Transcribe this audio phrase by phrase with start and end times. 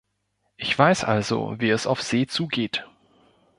[0.57, 2.87] Ich weiß also, wie es auf See zugeht.